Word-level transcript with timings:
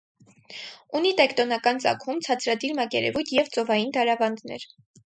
Ունի 0.99 1.11
տեկտոնական 1.19 1.83
ծագում, 1.85 2.25
ցածրադիր 2.29 2.77
մակերևույթ 2.81 3.35
և 3.39 3.57
ծովային 3.59 3.97
դարավանդներ։ 4.01 4.73